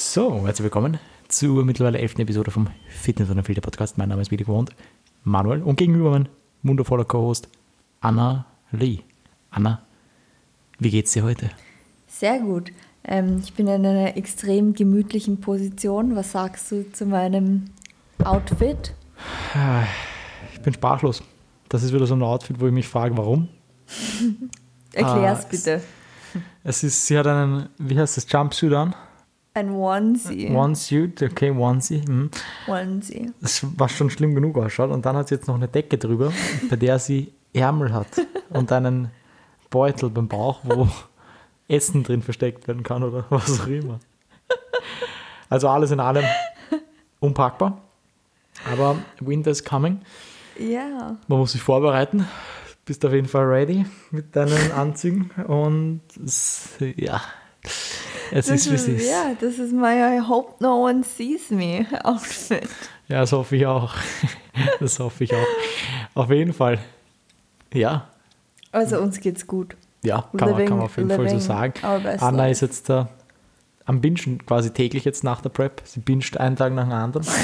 [0.00, 3.98] So, herzlich willkommen zur mittlerweile elften Episode vom Fitness und Filter Podcast.
[3.98, 4.70] Mein Name ist wieder gewohnt
[5.24, 6.28] Manuel und gegenüber mein
[6.62, 7.48] wundervoller Co-Host
[8.00, 9.00] Anna Lee.
[9.50, 9.82] Anna,
[10.78, 11.50] wie geht's dir heute?
[12.06, 12.70] Sehr gut.
[13.02, 16.14] Ähm, ich bin in einer extrem gemütlichen Position.
[16.14, 17.64] Was sagst du zu meinem
[18.22, 18.94] Outfit?
[20.54, 21.24] Ich bin sprachlos.
[21.68, 23.48] Das ist wieder so ein Outfit, wo ich mich frage, warum.
[24.92, 25.82] Erklär's Ah, bitte.
[26.62, 28.94] Es ist, sie hat einen, wie heißt das, Jumpsuit an?
[29.58, 30.50] Ein Onesie.
[30.50, 32.02] One-Suit, okay, Onesie.
[32.06, 32.30] Mhm.
[32.68, 33.32] Onesie.
[33.40, 34.90] Das was schon schlimm genug ausschaut.
[34.92, 36.32] Und dann hat sie jetzt noch eine Decke drüber,
[36.70, 38.06] bei der sie Ärmel hat
[38.50, 39.10] und einen
[39.68, 40.88] Beutel beim Bauch, wo
[41.68, 43.98] Essen drin versteckt werden kann oder was auch immer.
[45.50, 46.24] Also alles in allem
[47.18, 47.80] unpackbar.
[48.70, 50.02] Aber Winter is coming.
[50.56, 51.16] Ja.
[51.26, 52.28] Man muss sich vorbereiten.
[52.84, 55.30] Bist auf jeden Fall ready mit deinen Anzügen.
[55.48, 56.02] Und
[56.96, 57.20] ja,
[58.32, 61.50] es Das ist, wie es ist, ja, das ist my I hope no one sees
[61.50, 62.68] me Outfit.
[63.08, 63.94] Ja, das hoffe ich auch.
[64.80, 65.46] Das hoffe ich auch.
[66.14, 66.78] Auf jeden Fall.
[67.72, 68.08] Ja,
[68.72, 69.76] Also uns geht's gut.
[70.02, 71.74] ja kann, man, Living- kann man auf jeden Fall so sagen.
[71.82, 73.08] Anna ist jetzt da
[73.84, 75.80] am Bingen quasi täglich jetzt nach der Prep.
[75.84, 77.26] Sie binscht einen Tag nach dem anderen.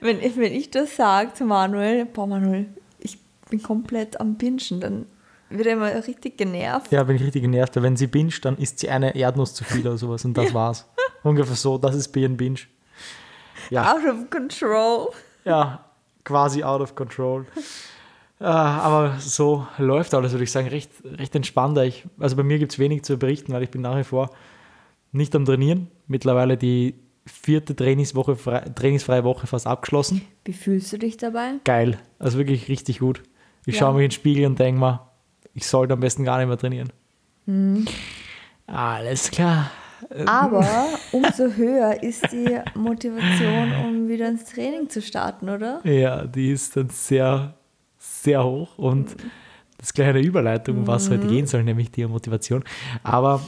[0.00, 2.66] Wenn ich, wenn ich das sage zu Manuel, boah Manuel,
[2.98, 3.18] ich
[3.50, 5.06] bin komplett am Pinschen, dann
[5.50, 6.90] wird er immer richtig genervt.
[6.92, 9.64] Ja, bin ich richtig genervt, weil wenn sie binscht, dann isst sie eine Erdnuss zu
[9.64, 10.88] viel oder sowas und das war's.
[11.22, 12.60] Ungefähr so, das ist ihrem Binge.
[13.70, 15.08] Ja, Out of control.
[15.44, 15.84] ja,
[16.24, 17.46] quasi out of control.
[18.40, 21.76] Äh, aber so läuft alles, würde ich sagen, recht, recht entspannt.
[21.78, 24.30] Ich, also bei mir gibt es wenig zu berichten, weil ich bin nach wie vor
[25.12, 25.88] nicht am Trainieren.
[26.06, 26.94] Mittlerweile die
[27.26, 30.22] vierte Trainingswoche, frei, trainingsfreie Woche fast abgeschlossen.
[30.46, 31.54] Wie fühlst du dich dabei?
[31.64, 33.22] Geil, also wirklich richtig gut.
[33.66, 33.80] Ich Ja.
[33.80, 35.06] schaue mich in den Spiegel und denke mir,
[35.54, 36.90] ich sollte am besten gar nicht mehr trainieren.
[37.46, 37.86] Mhm.
[38.66, 39.70] Alles klar.
[40.26, 40.66] Aber
[41.12, 45.80] umso höher ist die Motivation, um wieder ins Training zu starten, oder?
[45.84, 47.54] Ja, die ist dann sehr,
[47.98, 49.14] sehr hoch und
[49.78, 52.64] das ist gleich eine Überleitung, um was heute gehen soll, nämlich die Motivation.
[53.02, 53.40] Aber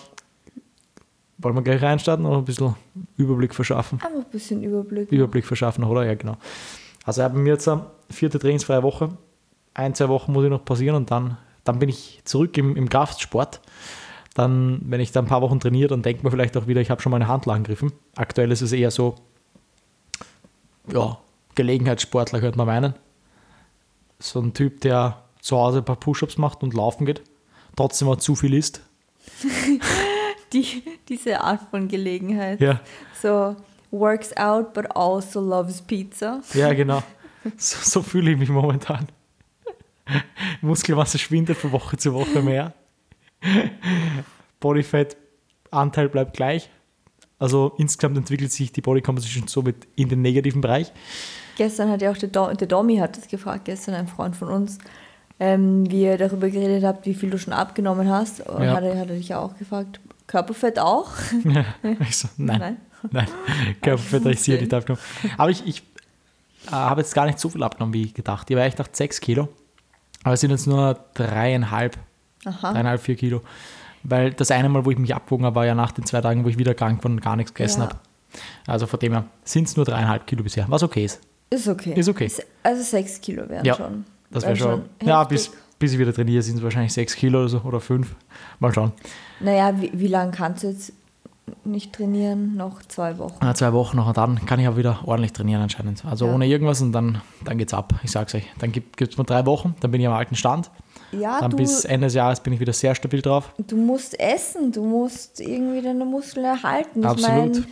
[1.39, 2.75] wollen wir gleich reinstarten oder ein bisschen
[3.17, 4.01] Überblick verschaffen?
[4.03, 5.11] Einfach ein bisschen Überblick.
[5.11, 6.07] Überblick verschaffen, oder?
[6.07, 6.37] Ja, genau.
[7.05, 9.11] Also ich habe mir jetzt eine vierte trainingsfreie Woche.
[9.75, 12.89] Ein, zwei Wochen muss ich noch pausieren und dann, dann bin ich zurück im, im
[12.89, 13.61] Kraftsport.
[14.35, 16.91] Dann, wenn ich da ein paar Wochen trainiere, dann denkt man vielleicht auch wieder, ich
[16.91, 17.93] habe schon meine Handel gegriffen.
[18.17, 19.17] Aktuell ist es eher so,
[20.91, 21.19] ja,
[21.55, 22.95] Gelegenheitssportler könnte man meinen.
[24.19, 27.23] So ein Typ, der zu Hause ein paar Push-Ups macht und laufen geht,
[27.77, 28.81] trotzdem auch zu viel isst.
[30.53, 32.61] Die, diese Art von Gelegenheit.
[32.61, 32.81] Ja,
[33.23, 33.57] So,
[33.91, 36.43] works out, but also loves pizza.
[36.53, 37.03] ja genau.
[37.57, 39.07] So, so fühle ich mich momentan.
[40.61, 42.73] Muskelmasse schwindet von Woche zu Woche mehr.
[44.61, 46.71] Bodyfat-Anteil bleibt gleich.
[47.39, 50.93] Also insgesamt entwickelt sich die Body Composition somit in den negativen Bereich.
[51.57, 54.49] Gestern hat ja auch der, Do der Domi hat das gefragt, gestern ein Freund von
[54.49, 54.79] uns,
[55.41, 58.41] ähm, wie ihr darüber geredet habt, wie viel du schon abgenommen hast.
[58.49, 58.77] Und Ja.
[58.77, 61.11] hat, er, hat er dich ja auch gefragt, Körperfett auch?
[62.09, 62.77] Ich so, nein, nein,
[63.11, 63.27] Nein.
[63.83, 65.03] Körperfett habe ich sicher nicht abgenommen.
[65.37, 65.83] Aber ich, ich
[66.69, 68.49] äh, habe jetzt gar nicht so viel abgenommen, wie gedacht.
[68.49, 69.49] Ich habe echt gedacht 6 Kilo.
[70.25, 71.97] Aber es sind jetzt nur dreieinhalb,
[72.45, 72.73] Aha.
[72.73, 73.43] dreieinhalb, vier Kilo.
[74.05, 76.45] Weil das eine Mal, wo ich mich abgewogen habe, war ja nach den zwei Tagen,
[76.45, 77.89] wo ich wieder krank war und gar nichts gegessen Ja.
[77.89, 77.99] habe.
[78.67, 81.21] Also von dem her sind es nur dreieinhalb Kilo bisher, was okay ist.
[81.51, 81.93] Ist okay.
[81.95, 82.31] Ist okay.
[82.63, 84.05] Also sechs Kilo wären Ja, schon.
[84.31, 85.07] Das wäre wären schon.
[85.07, 88.15] Ja, bis, bis ich wieder trainiere, sind es wahrscheinlich sechs Kilo oder so oder fünf.
[88.59, 88.93] Mal schauen.
[89.41, 90.93] Naja, wie, wie lange kannst du jetzt
[91.65, 92.57] nicht trainieren?
[92.57, 93.37] Noch zwei Wochen.
[93.41, 96.05] Na, zwei Wochen noch und dann kann ich auch wieder ordentlich trainieren anscheinend.
[96.05, 96.35] Also Ja.
[96.35, 97.95] ohne irgendwas und dann, dann geht's ab.
[98.03, 98.45] Ich sag's euch.
[98.59, 100.71] Dann gibt es mal drei Wochen, dann bin ich am alten Stand.
[101.13, 103.53] Ja, Dann du, bis Ende des Jahres bin ich wieder sehr stabil drauf.
[103.59, 107.01] du musst essen, du musst irgendwie deine Muskeln erhalten.
[107.01, 107.55] Ich Absolut.
[107.57, 107.67] mein,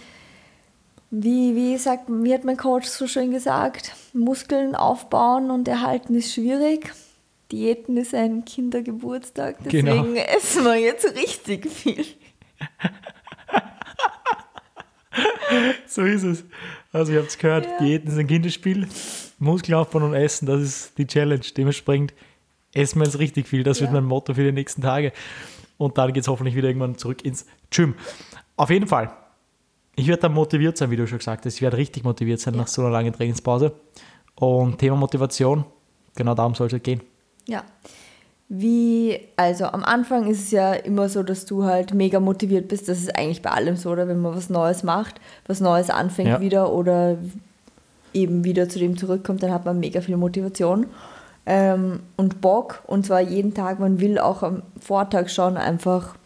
[1.12, 6.34] wie, wie, sagt, wie hat mein Coach so schön gesagt, Muskeln aufbauen und erhalten ist
[6.34, 6.92] schwierig.
[7.50, 9.92] Diäten ist ein Kindergeburtstag, Genau.
[10.03, 12.04] deswegen essen wir jetzt richtig viel.
[15.86, 16.44] So ist es.
[16.92, 17.78] Also ihr habt es gehört, Ja.
[17.78, 18.86] Diäten ist ein Kinderspiel.
[19.38, 21.41] Muskelaufbau und Essen, das ist die Challenge.
[21.56, 22.14] Dementsprechend
[22.72, 23.62] essen wir jetzt richtig viel.
[23.62, 23.94] Das wird Ja.
[23.94, 25.12] mein Motto für die nächsten Tage.
[25.78, 27.94] Und dann geht es hoffentlich wieder irgendwann zurück ins Gym.
[28.56, 29.10] Auf jeden Fall.
[29.97, 31.54] Ich werde dann motiviert sein, wie du schon gesagt hast.
[31.54, 32.60] Ich werde richtig motiviert sein Ja.
[32.60, 33.72] nach so einer langen Trainingspause.
[34.36, 35.64] Und Thema Motivation,
[36.14, 37.00] genau darum soll es halt gehen.
[37.47, 37.64] Ja.
[38.52, 42.88] Wie, also am Anfang ist es ja immer so, dass du halt mega motiviert bist.
[42.88, 46.30] Das ist eigentlich bei allem so, oder wenn man was Neues macht, was Neues anfängt
[46.30, 46.41] Ja.
[46.41, 47.16] wieder oder
[48.12, 50.86] eben wieder zu dem zurückkommt, dann hat man mega viel Motivation
[51.47, 52.82] ähm, und Bock.
[52.88, 56.16] Und zwar jeden Tag, man will auch am Vortag schon einfach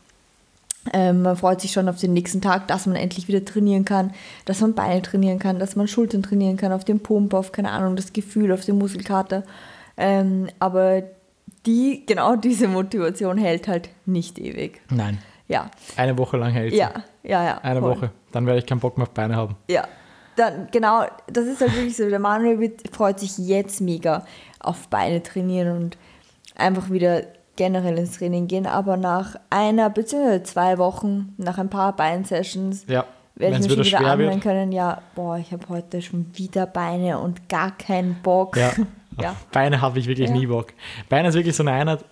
[0.93, 4.13] Ähm, man freut sich schon auf den nächsten Tag, dass man endlich wieder trainieren kann,
[4.45, 7.71] dass man Beine trainieren kann, dass man Schultern trainieren kann, auf den Pump, auf keine
[7.71, 9.45] Ahnung, das Gefühl, auf den Muskelkater.
[9.97, 11.05] Ähm, aber
[11.67, 14.81] die, genau diese Motivation hält halt nicht ewig.
[14.91, 15.19] Nein.
[15.49, 15.71] Ja.
[15.97, 16.79] Eine Woche lang hält sie.
[16.79, 17.59] Ja, ja, ja.
[17.59, 17.97] Eine voll.
[17.97, 18.11] Woche.
[18.33, 19.57] Dann werde ich keinen Bock mehr auf Beine haben.
[19.69, 19.87] Ja,
[20.37, 22.09] dann genau, das ist halt wirklich so.
[22.09, 24.25] Der Manuel wird, freut sich jetzt mega
[24.61, 25.99] auf Beine trainieren und
[26.57, 27.23] einfach wieder
[27.57, 28.67] generell ins Training gehen.
[28.67, 30.43] Aber nach einer bzw.
[30.43, 33.05] zwei Wochen, nach ein paar Beinsessions, Ja.
[33.37, 34.41] werde Wenn's ich mir schon wieder wird.
[34.41, 38.57] können, ja, boah, ich habe heute schon wieder Beine und gar keinen Bock.
[38.57, 38.73] Ja.
[39.21, 39.37] Ja.
[39.53, 40.35] Beine habe ich wirklich Ja.
[40.35, 40.69] nie Bock.
[41.09, 42.05] Beine ist wirklich so eine Einheit,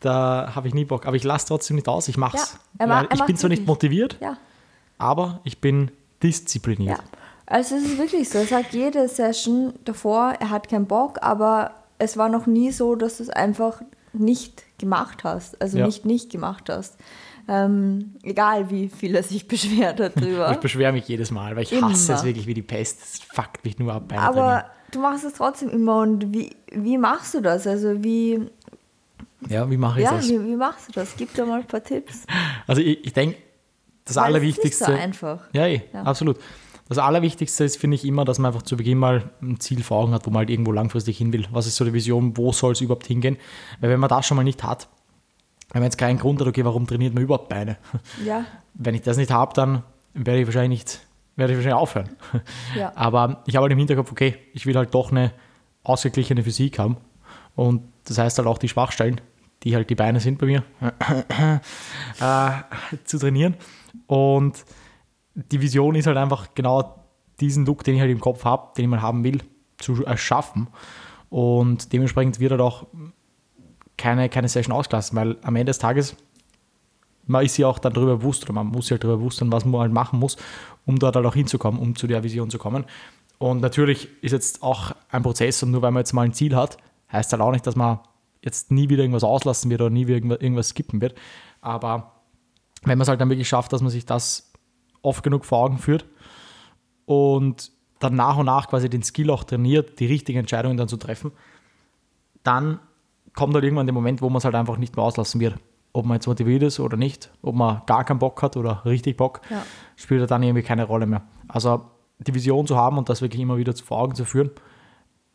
[0.00, 1.06] da habe ich nie Bock.
[1.06, 2.08] Aber ich lasse trotzdem nicht aus.
[2.08, 2.58] Ich mache es.
[2.78, 4.36] Ja, ich bin zwar nicht motiviert, ja.
[4.98, 5.90] aber ich bin
[6.22, 6.98] diszipliniert.
[6.98, 7.04] Ja,
[7.46, 8.38] also es ist wirklich so.
[8.38, 12.94] Er sagt jede Session davor, er hat keinen Bock, aber es war noch nie so,
[12.94, 13.82] dass du es einfach
[14.12, 15.60] nicht gemacht hast.
[15.60, 16.96] Also nicht nicht gemacht hast.
[17.46, 21.72] Ähm, egal wie viel er sich beschwert hat Ich beschwere mich jedes Mal, weil ich
[21.72, 21.90] Immer.
[21.90, 23.00] hasse es wirklich wie die Pest.
[23.02, 24.08] Es fuckt mich nur ab.
[24.08, 24.64] Beine aber.
[24.94, 27.66] Du machst es trotzdem immer und wie, wie machst du das?
[27.66, 28.40] Also wie,
[29.48, 30.28] Ja, wie mache ich ja, das?
[30.28, 31.14] wie, wie machst du das?
[31.16, 32.24] Gib dir mal ein paar Tipps.
[32.66, 33.36] Also ich, ich denke,
[34.04, 34.84] das Weil ist Allerwichtigste.
[34.84, 35.40] nicht so einfach.
[35.52, 36.02] Ja, eh, Ja.
[36.02, 36.38] absolut.
[36.88, 39.98] Das Allerwichtigste ist, finde ich, immer, dass man einfach zu Beginn mal ein Ziel vor
[40.02, 41.46] Augen hat, wo man halt irgendwo langfristig hin will.
[41.50, 43.38] Was ist so die Vision, wo soll es überhaupt hingehen?
[43.80, 44.88] Weil wenn man das schon mal nicht hat,
[45.72, 47.78] wenn man jetzt keinen Grund hat, okay, warum trainiert man überhaupt Beine?
[48.24, 48.44] Ja,
[48.74, 49.82] Wenn ich das nicht habe, dann
[50.14, 51.00] werde ich wahrscheinlich nicht,
[51.36, 52.10] werde ich wahrscheinlich aufhören.
[52.76, 52.92] Ja.
[52.96, 55.32] Aber ich habe halt im Hinterkopf, okay, ich will halt doch eine
[55.82, 56.96] ausgeglichene Physik haben.
[57.54, 59.20] Und das heißt halt auch die Schwachstellen,
[59.62, 60.62] die halt die Beine sind bei mir,
[62.20, 62.50] äh,
[63.04, 63.56] zu trainieren.
[64.06, 64.64] Und
[65.34, 67.04] die Vision ist halt einfach genau
[67.40, 69.42] diesen Look, den ich halt im Kopf habe, den ich mal haben will,
[69.78, 70.68] zu erschaffen.
[71.30, 72.86] Und dementsprechend wird halt auch
[73.96, 76.16] keine, keine Session ausgelassen, weil am Ende des Tages,
[77.26, 79.64] man ist ja auch dann darüber bewusst oder man muss halt darüber bewusst sein, was
[79.64, 80.36] man halt machen muss,
[80.86, 82.84] um dort halt auch hinzukommen, um zu der Vision zu kommen.
[83.38, 86.54] Und natürlich ist jetzt auch ein Prozess und nur weil man jetzt mal ein Ziel
[86.54, 86.76] hat,
[87.10, 88.00] heißt halt auch nicht, dass man
[88.42, 91.14] jetzt nie wieder irgendwas auslassen wird oder nie wieder irgendwas skippen wird.
[91.60, 92.12] Aber
[92.82, 94.52] wenn man es halt dann wirklich schafft, dass man sich das
[95.02, 96.04] oft genug vor Augen führt
[97.06, 100.96] und dann nach und nach quasi den Skill auch trainiert, die richtigen Entscheidungen dann zu
[100.96, 101.32] treffen,
[102.42, 102.80] dann
[103.34, 105.54] kommt halt irgendwann der Moment, wo man es halt einfach nicht mehr auslassen wird.
[105.94, 109.16] Ob man jetzt motiviert ist oder nicht, ob man gar keinen Bock hat oder richtig
[109.16, 109.62] Bock, Ja.
[109.96, 111.22] spielt halt dann irgendwie keine Rolle mehr.
[111.48, 111.82] Also
[112.18, 114.50] die Vision zu haben und das wirklich immer wieder vor Augen zu führen,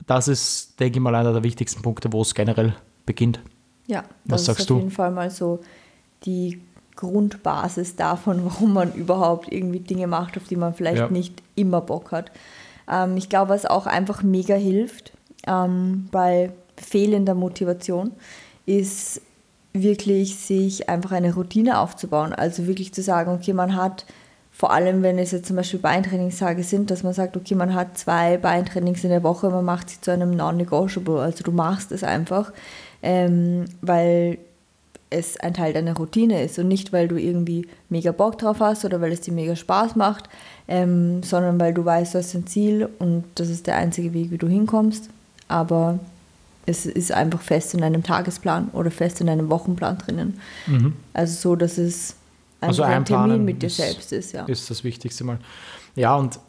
[0.05, 2.75] das ist, denke ich mal, einer der wichtigsten Punkte, wo es generell
[3.05, 3.39] beginnt.
[3.87, 4.77] Ja, Was das sagst ist auf du?
[4.77, 5.59] jeden Fall mal so
[6.25, 6.61] die
[6.95, 11.07] Grundbasis davon, warum man überhaupt irgendwie Dinge macht, auf die man vielleicht Ja.
[11.09, 12.31] nicht immer Bock hat.
[12.91, 15.13] Ähm, ich glaube, was auch einfach mega hilft
[15.47, 18.11] ähm, bei fehlender Motivation,
[18.65, 19.21] ist
[19.83, 22.33] wirklich sich einfach eine Routine aufzubauen.
[22.33, 24.05] Also wirklich zu sagen, okay, man hat,
[24.51, 27.97] vor allem wenn es jetzt zum Beispiel Beintrainingstage sind, dass man sagt, okay, man hat
[27.97, 31.21] zwei Beintrainings in der Woche, man macht sie zu einem Non-Negotiable.
[31.21, 32.51] Also du machst es einfach,
[33.01, 34.37] ähm, weil
[35.09, 38.85] es ein Teil deiner Routine ist und nicht, weil du irgendwie mega Bock drauf hast
[38.85, 40.29] oder weil es dir mega Spaß macht,
[40.67, 44.31] ähm, sondern weil du weißt, du hast ein Ziel und das ist der einzige Weg,
[44.31, 45.09] wie du hinkommst.
[45.47, 45.99] Aber
[46.69, 50.39] es ist einfach fest in einem Tagesplan oder fest in einem Wochenplan drinnen.
[51.13, 52.15] Also so, dass es
[52.61, 54.31] Also einfach ein Termin mit dir ist- selbst ist.
[54.33, 54.45] Ja.
[54.45, 55.39] ist das Wichtigste mal.
[55.95, 56.39] Ja, und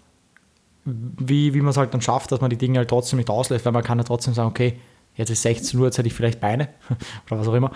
[0.84, 3.64] wie, wie man es halt dann schafft, dass man die Dinge halt trotzdem nicht auslässt,
[3.64, 4.78] weil man kann ja trotzdem sagen, okay,
[5.14, 6.68] jetzt ist 16 Uhr, jetzt hätte ich vielleicht Beine
[7.30, 7.72] oder was auch immer.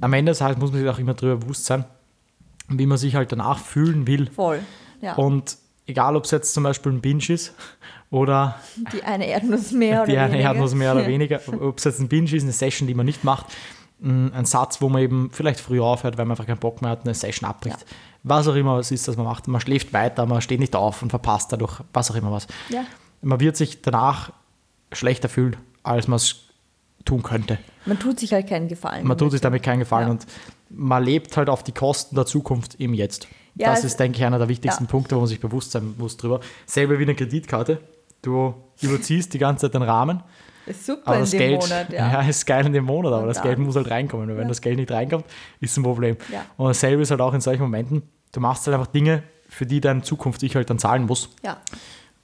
[0.00, 1.84] Am Ende des Tages muss man sich auch immer darüber bewusst sein,
[2.68, 4.30] wie man sich halt danach fühlen will.
[4.30, 4.60] Voll.
[5.00, 5.14] Ja.
[5.14, 5.56] Und
[5.92, 7.54] egal, ob es jetzt zum Beispiel ein Binge ist
[8.10, 8.56] oder
[8.92, 10.48] die eine Erdnuss mehr oder die eine weniger.
[10.48, 13.24] Erdnuss mehr oder weniger, ob es jetzt ein Binge ist, eine Session, die man nicht
[13.24, 13.46] macht,
[14.02, 16.90] ein ein Satz, wo man eben vielleicht früher aufhört, weil man einfach keinen Bock mehr
[16.90, 17.80] hat, eine Session abbricht.
[17.80, 17.96] Ja.
[18.24, 19.48] Was auch immer es ist, das man macht.
[19.48, 22.46] Man schläft weiter, man steht nicht auf und verpasst dadurch, was auch immer was.
[22.68, 22.84] Ja.
[23.20, 24.32] Man wird sich danach
[24.92, 26.51] schlechter fühlen, als man es
[27.04, 27.58] tun könnte.
[27.86, 29.06] Man tut sich halt keinen Gefallen.
[29.06, 30.12] Man tut sich damit keinen Gefallen Ja.
[30.12, 30.26] und
[30.70, 33.28] man lebt halt auf die Kosten der Zukunft im Jetzt.
[33.54, 34.90] Ja, das ist, denke ich, einer der wichtigsten ja.
[34.90, 36.40] Punkte, wo man sich bewusst sein muss drüber.
[36.66, 37.80] Selber wie eine Kreditkarte.
[38.22, 40.22] Du überziehst die ganze Zeit den Rahmen,
[40.64, 42.12] ist super aber in das dem Geld Monat, ja.
[42.22, 42.28] ja.
[42.28, 44.30] ist geil in dem Monat, aber Und das dann- Geld muss halt reinkommen.
[44.30, 45.24] Und wenn das Geld nicht reinkommt,
[45.60, 46.16] ist ein Problem.
[46.56, 48.02] Und dasselbe ist halt auch in solchen Momenten.
[48.30, 51.28] Du machst halt einfach Dinge, für die deine Zukunft ich halt dann zahlen muss.
[51.42, 51.58] ja.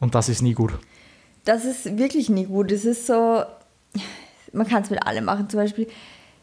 [0.00, 0.72] Und das ist nie gut.
[1.44, 2.70] Das ist wirklich nie gut.
[2.70, 3.42] Es ist so,
[4.52, 5.48] man kann es mit allem machen.
[5.48, 5.86] Zum Beispiel,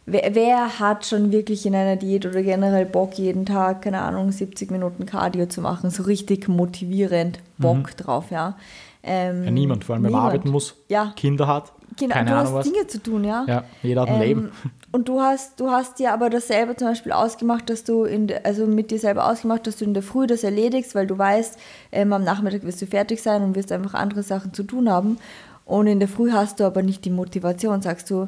[0.06, 4.32] wer, wer hat schon wirklich in einer Diät oder generell Bock, jeden Tag, keine Ahnung,
[4.32, 5.90] 70 Minuten Cardio zu machen?
[5.90, 8.58] So richtig motivierend Bock drauf, ja.
[9.04, 11.14] Ähm, Ja, niemand, vor allem wenn man arbeiten muss, Ja.
[11.16, 12.72] Kinder hat, Genau, keine du Ahnung hast was.
[12.74, 13.46] Dinge zu tun, ja.
[13.48, 14.42] Ja, jeder hat ein Leben.
[14.64, 18.04] Ähm, und du hast, du hast dir aber das selber zum Beispiel ausgemacht, dass du
[18.04, 21.08] in der, also mit dir selber ausgemacht, dass du in der Früh das erledigst, weil
[21.08, 21.58] du weißt,
[21.94, 25.18] ähm, am Nachmittag wirst du fertig sein und wirst einfach andere Sachen zu tun haben.
[25.66, 28.28] Und in der Früh hast du aber nicht die Motivation, sagst du,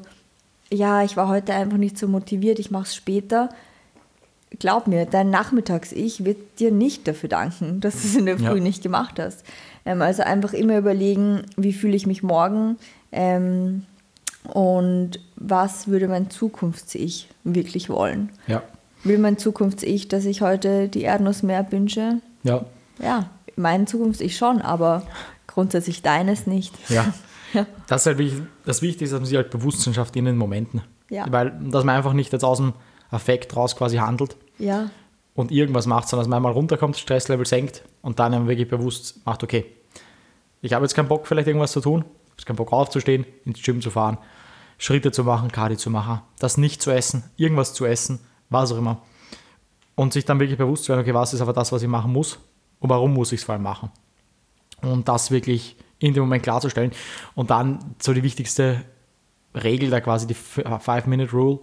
[0.72, 3.50] ja, ich war heute einfach nicht so motiviert, ich mache es später.
[4.60, 8.46] Glaub mir, dein Nachmittags-Ich wird dir nicht dafür danken, dass du es in der Früh
[8.46, 8.54] Ja.
[8.56, 9.44] nicht gemacht hast.
[9.86, 12.78] Ähm, also einfach immer überlegen, wie fühle ich mich morgen
[13.12, 13.86] ähm,
[14.54, 18.30] und was würde mein Zukunfts-Ich wirklich wollen.
[18.48, 18.64] Ja,
[19.04, 22.20] Will mein Zukunfts-Ich, dass ich heute die Erdnuss mehr bünsche?
[22.44, 22.66] ja,
[23.00, 25.04] Ja, mein Zukunfts-Ich schon, aber
[25.58, 26.74] grundsätzlich deines nicht.
[26.90, 27.14] ja.
[27.54, 27.66] Ja.
[27.88, 30.36] Das ist halt wichtig, das Wichtigste, ist, dass man sich halt Bewusstsein schafft in den
[30.36, 30.82] Momenten.
[31.10, 31.32] Ja.
[31.32, 32.74] Weil, dass man einfach nicht jetzt aus dem
[33.10, 34.90] Affekt raus quasi handelt Ja,
[35.34, 39.26] und irgendwas macht, sondern dass man einmal runterkommt, Stresslevel senkt und dann eben wirklich bewusst
[39.26, 39.66] macht, okay,
[40.62, 42.04] ich habe jetzt keinen Bock, vielleicht irgendwas zu tun,
[42.36, 44.18] ich habe keinen Bock aufzustehen, ins Gym zu fahren,
[44.78, 48.78] Schritte zu machen, Cardio zu machen, das nicht zu essen, irgendwas zu essen, was auch
[48.78, 49.04] immer.
[49.96, 52.12] Und sich dann wirklich bewusst zu werden, okay, was ist aber das, was ich machen
[52.12, 52.40] muss
[52.80, 53.90] und warum muss ich es vor allem machen.
[54.82, 56.92] Und das wirklich in dem Moment klarzustellen.
[57.36, 58.84] Und dann so die wichtigste
[59.56, 61.60] Regel, da quasi die Five-Minute-Rule,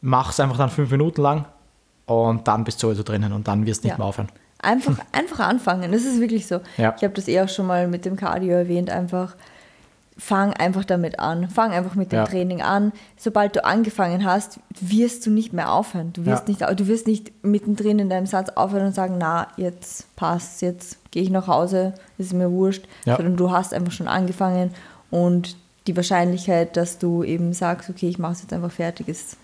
[0.00, 1.44] mach es einfach dann fünf Minuten lang
[2.06, 3.98] und dann bist du sowieso drinnen und dann wirst du nicht Ja.
[3.98, 4.28] mehr aufhören.
[4.62, 5.92] einfach, einfach anfangen.
[5.92, 6.60] Das ist wirklich so.
[6.76, 6.94] Ja.
[6.96, 8.90] Ich habe das eh auch schon mal mit dem Cardio erwähnt.
[8.90, 9.36] Einfach
[10.20, 11.48] fang einfach damit an.
[11.48, 12.24] Fang einfach mit dem Ja.
[12.26, 12.92] Training an.
[13.16, 16.12] Sobald du angefangen hast, wirst du nicht mehr aufhören.
[16.12, 16.66] Du wirst, Ja.
[16.68, 20.98] nicht, du wirst nicht mittendrin in deinem Satz aufhören und sagen, na, jetzt passt, jetzt
[21.10, 22.84] gehe ich nach Hause, ist mir wurscht.
[23.06, 23.16] Ja.
[23.16, 24.72] Sondern du hast einfach schon angefangen
[25.10, 29.38] und die Wahrscheinlichkeit, dass du eben sagst, okay, ich mache es jetzt einfach fertig, ist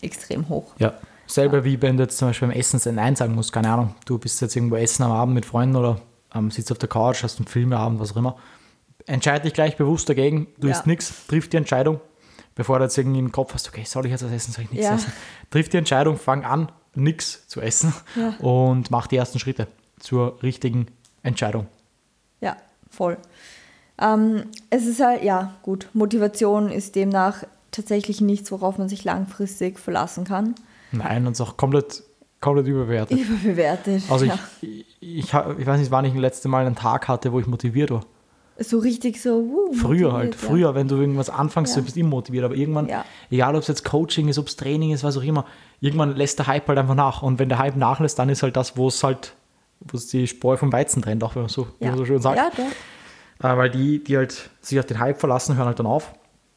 [0.00, 0.72] extrem hoch.
[0.78, 0.94] Ja.
[1.26, 3.94] Selber wie wenn du jetzt zum Beispiel beim Essen ein Nein sagen musst, keine Ahnung,
[4.06, 5.98] du bist jetzt irgendwo essen am Abend mit Freunden oder
[6.34, 8.36] ähm, sitzt auf der Couch, hast einen Filmeabend, was auch immer.
[9.06, 10.74] Entscheide dich gleich bewusst dagegen, du Ja.
[10.74, 12.00] isst nichts, triff die Entscheidung,
[12.54, 14.70] bevor du jetzt irgendwie im Kopf hast, okay, soll ich jetzt was essen, soll ich
[14.70, 14.94] nichts Ja.
[14.94, 15.12] essen.
[15.50, 18.34] Triff die Entscheidung, fang an, nichts zu essen Ja.
[18.38, 19.66] und mach die ersten Schritte
[19.98, 20.86] zur richtigen
[21.22, 21.66] Entscheidung.
[22.40, 22.56] Ja,
[22.90, 23.16] voll.
[24.00, 29.78] Ähm, es ist halt, ja, gut, Motivation ist demnach tatsächlich nichts, worauf man sich langfristig
[29.78, 30.54] verlassen kann.
[30.92, 32.02] Nein, und es ist auch komplett,
[32.40, 33.18] komplett überbewertet.
[33.18, 34.02] Überbewertet.
[34.10, 34.26] Also
[34.60, 37.40] ich, ich, ha- ich weiß nicht, wann ich das letzte Mal einen Tag hatte, wo
[37.40, 38.04] ich motiviert war.
[38.58, 40.34] So richtig so, uh, Früher halt.
[40.34, 40.38] ja.
[40.48, 41.80] Früher, wenn du irgendwas anfängst, Ja.
[41.80, 42.44] du bist immer motiviert.
[42.44, 43.04] Aber irgendwann, Ja.
[43.30, 45.46] egal ob es jetzt Coaching ist, ob es Training ist, was auch immer,
[45.80, 47.22] irgendwann lässt der Hype halt einfach nach.
[47.22, 49.34] Und wenn der Hype nachlässt, dann ist halt das, wo es halt,
[49.80, 51.90] wo es die Spreu vom Weizen trennt, auch wenn man so, wie Ja.
[51.90, 52.36] man so schön sagt.
[52.58, 53.52] Ja.
[53.52, 56.12] Äh, weil die, die halt sich auf den Hype verlassen, hören halt dann auf.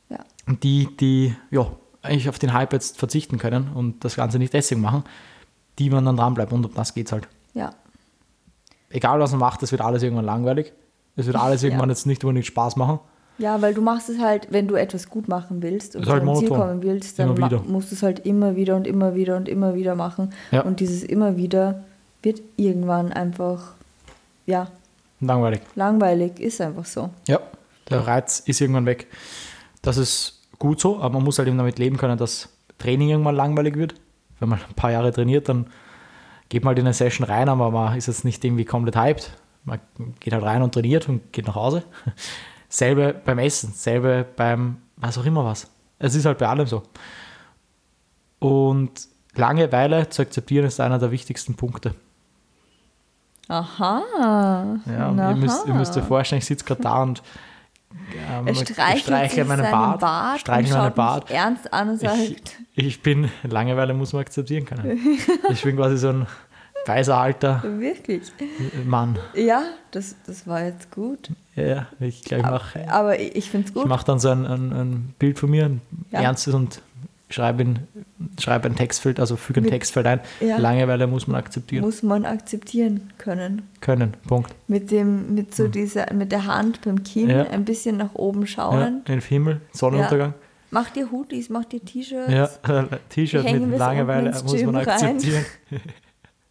[0.09, 0.19] Ja.
[0.47, 1.65] Und die, die ja,
[2.01, 5.03] eigentlich auf den Hype jetzt verzichten können und das Ganze nicht deswegen machen,
[5.79, 6.53] die man dann dranbleiben.
[6.55, 7.27] Und um das geht es halt.
[7.53, 7.73] ja.
[8.89, 10.71] Egal was man macht, es wird alles irgendwann langweilig.
[11.15, 11.69] Es wird alles Ja.
[11.69, 12.99] irgendwann jetzt nicht unbedingt Spaß machen.
[13.37, 16.35] Ja, weil du machst es halt, wenn du etwas gut machen willst und halt einem
[16.35, 17.35] Ziel kommen willst, dann
[17.67, 20.31] musst du es halt immer wieder und immer wieder und immer wieder machen.
[20.51, 20.61] Ja.
[20.61, 21.83] Und dieses immer wieder
[22.23, 23.73] wird irgendwann einfach,
[24.45, 24.67] ja,
[25.19, 25.61] Langweilig.
[25.75, 27.09] langweilig, ist einfach so.
[27.27, 27.39] Ja,
[27.89, 29.07] der Reiz ist irgendwann weg.
[29.81, 33.35] Das ist gut so, aber man muss halt eben damit leben können, dass Training irgendwann
[33.35, 33.95] langweilig wird.
[34.39, 35.67] Wenn man ein paar Jahre trainiert, dann
[36.49, 39.31] geht man halt in eine Session rein, aber man ist jetzt nicht irgendwie komplett hyped.
[39.65, 39.79] Man
[40.19, 41.83] geht halt rein und trainiert und geht nach Hause.
[42.69, 45.69] Selbe beim Essen, selbe beim was auch immer was.
[45.99, 46.83] Es ist halt bei allem so.
[48.39, 48.91] Und
[49.35, 51.93] Langeweile zu akzeptieren ist einer der wichtigsten Punkte.
[53.47, 54.01] Aha.
[54.87, 55.29] Ja, Aha.
[55.31, 57.21] ihr müsst, ihr müsst euch vorstellen, ich sitze gerade da und
[58.31, 61.31] ähm, Er sich meinen Bart, Bart, streichle und meinen Bart.
[61.31, 64.99] ernst an und Ich, sagt, ich bin, Langeweile muss man akzeptieren können.
[65.49, 66.27] Ich bin quasi so ein
[66.85, 68.31] weiser alter wirklich.
[68.85, 69.17] Mann.
[69.33, 71.29] Ja, das, das war jetzt gut.
[71.55, 73.87] Ja, ich glaube, ich mache Aber ich finde es ich gut.
[73.87, 76.21] mach dann so ein, ein, ein Bild von mir, ein Ja.
[76.21, 76.81] ernstes und
[77.29, 77.79] schreibe, in,
[78.39, 80.19] schreibe ein Textfeld, also füge ein Textfeld ein.
[80.41, 80.57] Ja.
[80.57, 83.63] Langeweile muss man akzeptieren Muss man akzeptieren können.
[83.81, 84.13] können.
[84.27, 84.53] Punkt.
[84.67, 87.37] Mit dem, mit so dieser, mit der Hand beim Kinn Hm.
[87.37, 87.43] Ja.
[87.49, 89.03] ein bisschen nach oben Ja, schauen.
[89.05, 90.33] den Himmel, Sonnenuntergang.
[90.71, 92.31] Mach dir Hoodies, mach dir T-Shirts.
[92.31, 92.49] Ja,
[93.09, 95.45] T-Shirt mit Langeweile muss man akzeptieren.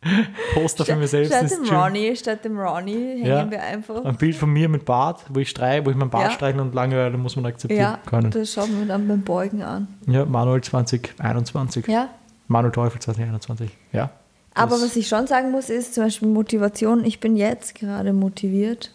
[0.55, 1.69] Poster für mich selbst statt dem.
[1.75, 3.51] Ronny, statt dem Ronny hängen Ja.
[3.51, 4.05] wir einfach.
[4.05, 6.31] Ein Bild von mir mit Bart, wo ich streich, wo ich meinen Bart Ja.
[6.33, 8.31] streichle und Langeweile muss man akzeptieren Ja, können.
[8.31, 9.89] das schauen wir dann beim Beugen an.
[10.07, 11.87] Ja, Manuel 2021.
[11.89, 12.09] Ja.
[12.49, 13.71] Manuel Teufel 2021.
[13.93, 14.11] Ja.
[14.55, 17.05] Aber was ich schon sagen muss, ist zum Beispiel Motivation.
[17.05, 18.93] Ich bin jetzt gerade motiviert,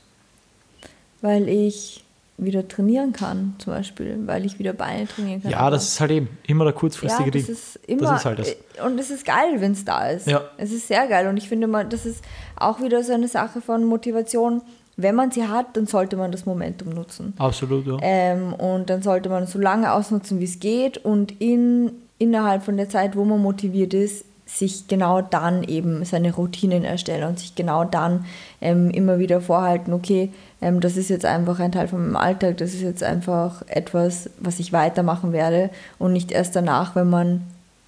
[1.22, 2.06] weil ich
[2.44, 5.52] wieder trainieren kann, zum Beispiel, weil ich wieder Beine trainieren kann.
[5.52, 7.56] Ja, das ist halt eben immer der kurzfristige ja, das Ding.
[7.56, 8.56] ist immer ist halt das.
[8.86, 10.28] und es ist geil, wenn es da ist.
[10.28, 10.42] Ja.
[10.58, 12.24] Es ist sehr geil und ich finde mal, das ist
[12.56, 14.62] auch wieder so eine Sache von Motivation.
[14.98, 17.34] wenn man sie hat, dann sollte man das Momentum nutzen.
[17.38, 17.98] Absolut, ja.
[18.02, 22.76] Ähm, und dann sollte man so lange ausnutzen, wie es geht und in, innerhalb von
[22.76, 27.54] der Zeit, wo man motiviert ist, sich genau dann eben seine Routinen erstellen und sich
[27.56, 28.26] genau dann
[28.62, 32.58] ähm, immer wieder vorhalten, okay, ähm, das ist jetzt einfach ein Teil von meinem Alltag,
[32.58, 37.42] das ist jetzt einfach etwas, was ich weitermachen werde und nicht erst danach, wenn man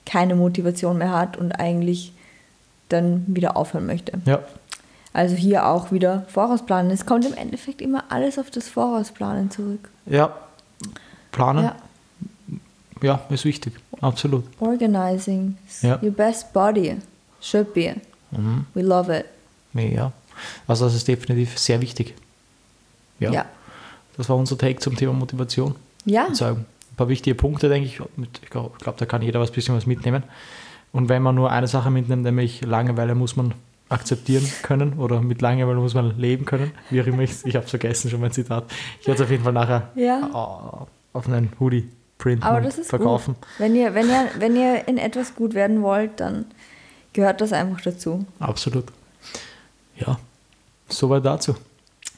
[0.05, 2.13] keine Motivation mehr hat und eigentlich
[2.89, 4.13] dann wieder aufhören möchte.
[4.25, 4.39] Ja,
[5.13, 6.91] Also hier auch wieder Vorausplanen.
[6.91, 9.89] Es kommt im Endeffekt immer alles auf das Vorausplanen zurück.
[10.05, 10.33] ja.
[11.31, 11.75] Planen, Ja.
[13.01, 13.73] ja, ist wichtig.
[14.01, 14.43] Absolut.
[14.59, 15.57] Organizing.
[15.81, 15.99] Ja.
[16.01, 16.97] Your best body.
[17.39, 17.95] Should be.
[18.31, 18.65] Mhm.
[18.73, 19.25] We love it.
[19.73, 20.11] Ja.
[20.67, 22.15] Also das ist definitiv sehr wichtig.
[23.19, 23.31] Ja.
[23.31, 23.45] Ja.
[24.17, 25.75] Das war unser Take zum Thema Motivation.
[26.05, 26.33] Ja.
[26.33, 27.99] Sagen, ein paar wichtige Punkte, denke ich.
[28.43, 30.23] Ich glaube, glaub, da kann jeder was bisschen was mitnehmen.
[30.91, 33.53] Und wenn man nur eine Sache mitnimmt, nämlich Langeweile muss man
[33.89, 36.71] akzeptieren können oder mit Langeweile muss man leben können.
[36.89, 38.65] Wie auch immer ich Ich habe es vergessen, schon mein Zitat.
[38.99, 40.29] Ich werde es auf jeden Fall nachher Ja.
[41.13, 41.89] auf einen Hoodie
[42.21, 43.33] printen Aber das ist verkaufen.
[43.35, 43.47] gut.
[43.57, 46.45] Wenn ihr, wenn, ihr, wenn ihr in etwas gut werden wollt, dann
[47.13, 48.25] gehört das einfach dazu.
[48.39, 48.85] Absolut.
[49.97, 50.17] Ja,
[50.87, 51.55] soweit dazu.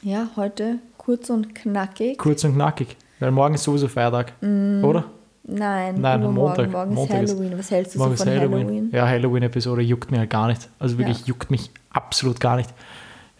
[0.02, 2.18] Ja, heute kurz und knackig.
[2.18, 2.96] Kurz und knackig.
[3.20, 5.04] Weil morgen ist sowieso Feiertag, oder?
[5.46, 6.34] Nein, Nein, übermorgen.
[6.34, 6.70] Montag.
[6.70, 7.58] Morgen Montag ist Halloween.
[7.58, 8.66] Was hältst du Morgen so ist von Halloween.
[8.66, 8.90] Halloween?
[8.92, 10.68] Ja, Halloween-Episode juckt mir halt gar nicht.
[10.78, 11.26] Also wirklich Ja.
[11.26, 12.70] juckt mich absolut gar nicht.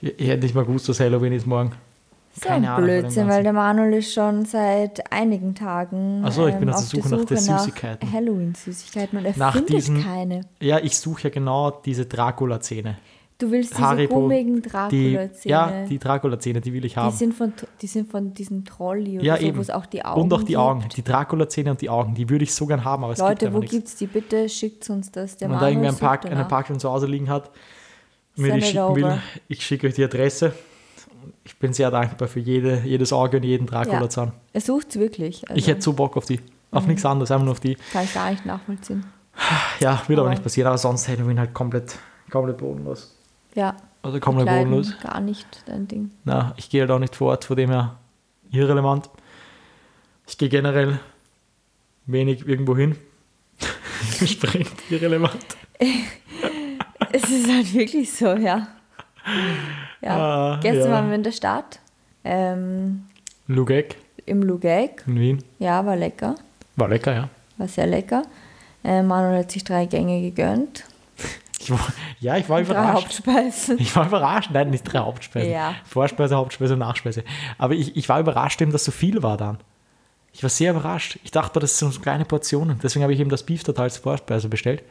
[0.02, 1.72] Ich, ich hätte nicht mal gewusst, dass Halloween ist morgen.
[2.40, 6.68] So dem Blödsinn, weil der Manuel ist schon seit einigen Tagen Ach so, ich bin
[6.68, 8.12] ähm, auf der Suche nach der Süßigkeiten.
[8.12, 10.40] Halloween-Süßigkeiten und er Nach findet diesen- keine.
[10.60, 12.96] Ja, ich suche ja genau diese Dracula-Zähne.
[13.38, 15.50] Du willst diese Haribo, gummigen Die, Dracula-Zähne.
[15.50, 17.16] ja, die Dracula-Zähne, die will ich die, haben.
[17.16, 19.58] sind von, die sind von diesem Trolli oder ja, so, eben.
[19.58, 20.58] wo es auch die Augen und auch die gibt.
[20.58, 20.84] Augen.
[20.96, 23.46] Die Dracula-Zähne und die Augen, die würde ich so gern haben, aber es gibt Leute,
[23.46, 23.74] einfach wo nichts.
[23.74, 24.06] gibt's die?
[24.06, 25.36] Bitte schickt uns das.
[25.36, 26.46] Der Wenn man da irgendwie einen Park, einen.
[26.48, 27.50] Park schon zu Hause liegen hat,
[28.36, 30.52] mir die schicken will, ich schicke euch die Adresse.
[31.44, 34.32] Ich bin sehr dankbar für jede, jedes Auge und jeden Dracula-Zahn.
[34.52, 35.42] Er sucht's wirklich.
[35.48, 36.40] Also, Ich hätte so Bock auf die.
[36.70, 36.88] Auf Mhm.
[36.90, 37.76] nichts anderes, einfach nur auf die.
[37.92, 39.04] Kann ich gar nicht nachvollziehen.
[39.80, 41.96] Ja, wird aber Aber- nicht passieren, aber sonst Halloween halt komplett,
[42.30, 43.14] komplett bodenlos.
[43.54, 44.94] Ja, Also komplett bodenlos.
[45.00, 46.10] gar nicht dein Ding.
[46.24, 47.96] Na, ich gehe halt auch nicht fort, von dem her
[48.50, 49.08] irrelevant.
[50.26, 50.98] Ich gehe generell
[52.06, 52.96] wenig irgendwo hin.
[54.26, 55.44] Sprengt irrelevant.
[57.12, 58.66] es ist halt wirklich so, ja.
[60.04, 60.16] Ja.
[60.16, 60.92] Ah, Gestern ja.
[60.92, 61.80] waren wir in der Stadt,
[62.24, 63.06] ähm,
[63.46, 65.02] Lugek im Lugeg.
[65.06, 65.44] in Wien.
[65.58, 66.34] Ja, war lecker.
[66.76, 67.28] War lecker, ja.
[67.58, 68.22] War sehr lecker.
[68.82, 70.84] Äh, Manuel hat sich drei Gänge gegönnt.
[71.60, 71.78] Ich war,
[72.20, 73.04] ja, ich war Drei überrascht.
[73.04, 73.78] Hauptspeisen.
[73.78, 74.50] Ich war überrascht.
[74.52, 75.50] Nein, nicht drei Hauptspeisen.
[75.50, 75.74] Ja.
[75.84, 77.24] Vorspeise, Hauptspeise, Nachspeise.
[77.56, 79.58] Aber ich, ich war überrascht, eben, dass so viel war dann.
[80.34, 81.18] Ich war sehr überrascht.
[81.24, 82.78] Ich dachte, das sind so kleine Portionen.
[82.82, 84.82] Deswegen habe ich eben das Beef Total als Vorspeise bestellt.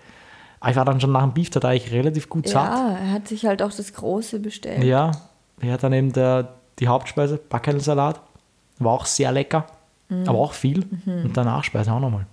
[0.63, 2.71] Aber ich war dann schon nach dem Beef Total relativ gut satt.
[2.71, 4.81] Ja, er hat sich halt auch das Große bestellt.
[4.85, 5.11] Ja,
[5.59, 8.21] er hat dann eben der, die Hauptspeise, Backelsalat.
[8.79, 9.67] War auch sehr lecker,
[10.07, 10.23] Mhm.
[10.27, 10.85] aber auch viel.
[11.05, 12.25] Und der Nachspeise auch nochmal.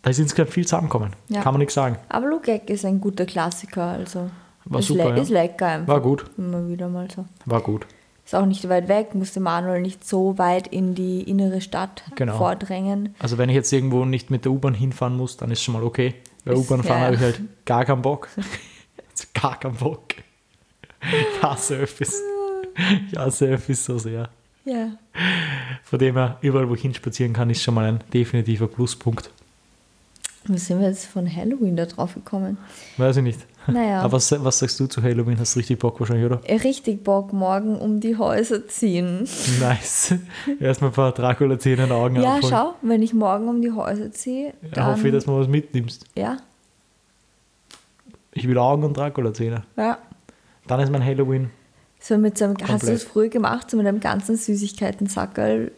[0.00, 1.10] Da ist insgesamt viel zusammengekommen.
[1.28, 1.42] Ja.
[1.42, 1.96] Kann man nichts sagen.
[2.08, 4.30] Aber Lugeg ist ein guter Klassiker, also
[4.64, 5.22] War ist, super, le ja.
[5.22, 5.92] ist lecker einfach.
[5.92, 6.24] War gut.
[6.38, 7.26] Immer wieder mal so.
[7.44, 7.86] War gut.
[8.24, 12.38] Ist auch nicht weit weg, musste Manuel nicht so weit in die innere Stadt Genau.
[12.38, 13.14] vordrängen.
[13.18, 15.82] Also wenn ich jetzt irgendwo nicht mit der U-Bahn hinfahren muss, dann ist schon mal
[15.82, 16.14] okay.
[16.44, 17.04] Bei Ist- U-Bahn fahren ja.
[17.06, 18.28] habe ich halt gar keinen Bock.
[19.34, 20.14] Gar keinen Bock.
[21.00, 22.20] Ich hasse Öffis.
[23.10, 24.28] Ich hasse Öffis so sehr.
[24.64, 24.92] Ja.
[25.84, 29.30] Von dem her, überall wo ich hinspazieren kann, ist schon mal ein definitiver Pluspunkt.
[30.46, 32.58] Wie sind wir jetzt von Halloween da drauf gekommen?
[32.96, 33.40] Weiß ich nicht.
[33.68, 34.00] Naja.
[34.00, 35.38] Aber was, was sagst du zu Halloween?
[35.38, 36.40] Hast du richtig Bock wahrscheinlich, oder?
[36.64, 39.28] Richtig Bock, morgen um die Häuser ziehen.
[39.60, 40.14] Nice.
[40.60, 42.50] Erstmal ein paar Dracula-Zähne in den Augen Ja, abholen.
[42.52, 44.86] schau, wenn ich morgen um die Häuser ziehe, Ich dann...
[44.86, 46.06] hoffe, dass du was mitnimmst.
[46.16, 46.38] ja,
[48.32, 49.62] Ich will Augen und Dracula-Zähne.
[49.76, 49.98] ja.
[50.66, 51.50] Dann ist mein Halloween.
[52.00, 55.70] So mit so einem, hast du es früher gemacht, so mit einem ganzen Süßigkeiten-Sackerl?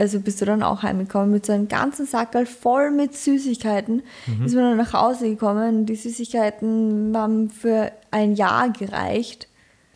[0.00, 4.02] Also bist du dann auch heimgekommen mit so einem ganzen Sackerl voll mit Süßigkeiten.
[4.26, 4.46] Mhm.
[4.46, 5.84] Ist man dann nach Hause gekommen.
[5.84, 9.46] Die Süßigkeiten haben für ein Jahr gereicht,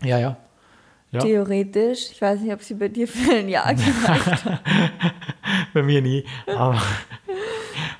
[0.02, 0.36] Ja, ja.
[1.10, 2.10] Ja, theoretisch.
[2.10, 4.58] Ich weiß nicht, ob sie bei dir für ein Jahr gereicht haben.
[5.72, 6.24] bei mir nie.
[6.48, 6.82] Aber,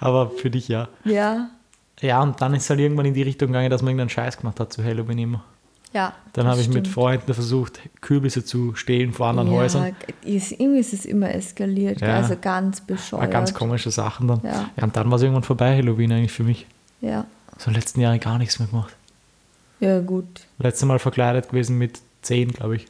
[0.01, 0.89] aber für dich ja.
[1.05, 1.49] Ja,
[2.01, 4.37] Ja, und dann ist es halt irgendwann in die Richtung gegangen, dass man irgendeinen Scheiß
[4.37, 5.45] gemacht hat zu Halloween immer.
[5.95, 6.13] Ja.
[6.35, 6.89] Dann habe ich mit stimmt.
[6.89, 9.97] Freunden versucht, Kürbisse zu stehlen vor anderen ja, Häusern.
[10.23, 12.17] Ist, irgendwie ist es immer eskaliert, Ja.
[12.17, 13.31] also ganz bescheuert.
[13.31, 14.41] ganz komische Sachen dann.
[14.43, 14.71] Ja.
[14.77, 16.67] ja, und dann war es irgendwann vorbei, Halloween eigentlich für mich.
[17.01, 17.25] Ja,
[17.59, 18.95] So in den letzten Jahren gar nichts mehr gemacht.
[19.81, 20.27] ja gut.
[20.59, 22.87] Letztes Mal verkleidet gewesen mit 10, glaube ich.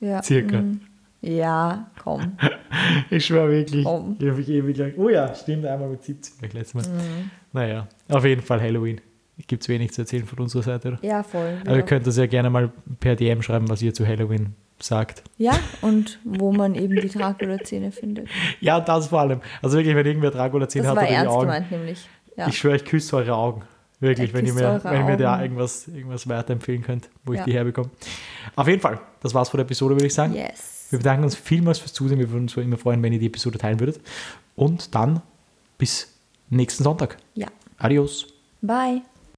[0.00, 0.22] Ja.
[0.24, 0.58] Circa.
[0.58, 0.80] mm.
[1.22, 2.32] Ja, komm.
[3.10, 3.84] Ich schwöre wirklich.
[3.84, 4.16] Warum?
[4.18, 4.92] Ich habe mich ewig lang.
[4.98, 6.94] Oh ja, stimmt, einmal mit 17 war ich letztes Mal.
[6.94, 7.30] Mhm.
[7.52, 9.00] Naja, auf jeden Fall Halloween.
[9.46, 10.98] Gibt es wenig zu erzählen von unserer Seite, oder?
[11.02, 11.58] Ja, voll.
[11.62, 11.82] Aber ihr Ja.
[11.82, 15.22] könnt uns ja gerne mal per DM schreiben, was ihr zu Halloween sagt.
[15.36, 18.28] Ja, und wo man eben die Dracula-Zähne findet.
[18.60, 19.40] Ja, das vor allem.
[19.62, 21.40] Also wirklich, wenn irgendwer Dracula-Zähne Das hat war oder die ernst Augen.
[21.46, 22.08] gemeint, nämlich.
[22.36, 22.48] Ja.
[22.48, 23.62] Ich schwöre, ich küsse eure Augen.
[24.00, 27.44] Wirklich, wenn ihr mir, wenn ihr mir da irgendwas, irgendwas weiterempfehlen könnt, wo ich Ja.
[27.46, 27.88] die herbekomme.
[28.54, 30.34] Auf jeden Fall, das war's von der Episode, würde ich sagen.
[30.34, 30.86] Yes.
[30.90, 32.18] Wir bedanken uns vielmals fürs Zusehen.
[32.18, 34.00] Wir würden uns immer freuen, wenn ihr die Episode teilen würdet.
[34.54, 35.22] Und dann
[35.78, 36.14] bis
[36.50, 37.16] nächsten Sonntag.
[37.34, 37.48] Ja.
[37.78, 38.26] Adios.
[38.60, 39.00] Bye.